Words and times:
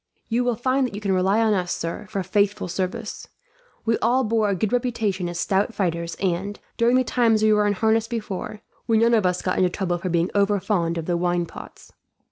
"You 0.29 0.43
will 0.43 0.55
find 0.55 0.87
that 0.87 0.95
you 0.95 0.99
can 0.99 1.11
rely 1.11 1.41
on 1.43 1.53
us, 1.53 1.71
sir, 1.71 2.07
for 2.09 2.23
faithful 2.23 2.67
service. 2.67 3.27
We 3.85 3.99
all 3.99 4.23
bore 4.23 4.49
a 4.49 4.55
good 4.55 4.73
reputation 4.73 5.29
as 5.29 5.39
stout 5.39 5.75
fighters 5.75 6.15
and, 6.15 6.59
during 6.75 6.95
the 6.95 7.03
time 7.03 7.35
we 7.39 7.53
were 7.53 7.67
in 7.67 7.73
harness 7.73 8.07
before, 8.07 8.61
we 8.87 8.97
none 8.97 9.13
of 9.13 9.27
us 9.27 9.43
got 9.43 9.57
into 9.57 9.69
trouble 9.69 9.99
for 9.99 10.09
being 10.09 10.29
overfond 10.33 10.97
of 10.97 11.05
the 11.05 11.17
wine 11.17 11.45
pots." 11.45 11.93